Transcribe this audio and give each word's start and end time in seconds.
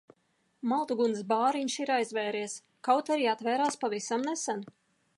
Malduguns 0.71 1.19
bāriņš 1.33 1.77
ir 1.85 1.93
aizvēries, 1.97 2.57
kaut 2.91 3.15
arī 3.17 3.31
atvērās 3.37 3.81
pavisam 3.85 4.29
nesen. 4.31 4.71